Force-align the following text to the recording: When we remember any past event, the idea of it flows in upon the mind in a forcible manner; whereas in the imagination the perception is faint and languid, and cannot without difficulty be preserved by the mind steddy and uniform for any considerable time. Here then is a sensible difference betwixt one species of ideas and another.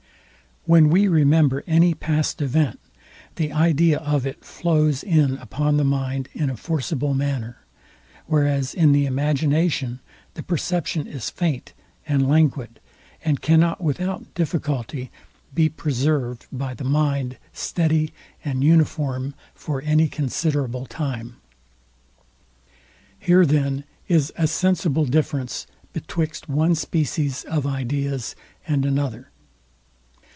When 0.65 0.89
we 0.89 1.07
remember 1.07 1.63
any 1.65 1.95
past 1.95 2.39
event, 2.39 2.79
the 3.35 3.51
idea 3.51 3.97
of 3.97 4.27
it 4.27 4.45
flows 4.45 5.01
in 5.01 5.37
upon 5.37 5.77
the 5.77 5.83
mind 5.83 6.29
in 6.33 6.51
a 6.51 6.55
forcible 6.55 7.15
manner; 7.15 7.57
whereas 8.27 8.75
in 8.75 8.91
the 8.91 9.07
imagination 9.07 10.01
the 10.35 10.43
perception 10.43 11.07
is 11.07 11.31
faint 11.31 11.73
and 12.05 12.29
languid, 12.29 12.79
and 13.25 13.41
cannot 13.41 13.81
without 13.81 14.31
difficulty 14.35 15.09
be 15.51 15.67
preserved 15.67 16.45
by 16.51 16.75
the 16.75 16.83
mind 16.83 17.39
steddy 17.55 18.11
and 18.45 18.63
uniform 18.63 19.33
for 19.55 19.81
any 19.81 20.07
considerable 20.07 20.85
time. 20.85 21.37
Here 23.17 23.47
then 23.47 23.83
is 24.07 24.31
a 24.37 24.45
sensible 24.45 25.05
difference 25.05 25.65
betwixt 25.91 26.47
one 26.47 26.75
species 26.75 27.45
of 27.45 27.65
ideas 27.65 28.35
and 28.67 28.85
another. 28.85 29.29